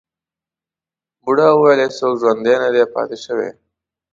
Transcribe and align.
بوډا 1.23 1.47
وویل 1.53 1.79
هیڅوک 1.85 2.13
ژوندی 2.21 2.55
نه 2.63 2.69
دی 2.73 2.83
پاتې 2.93 3.17
شوی. 3.23 3.49